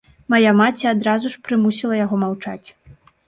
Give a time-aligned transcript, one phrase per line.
[0.33, 2.67] Мая маці адразу ж прымусіла яго маўчаць.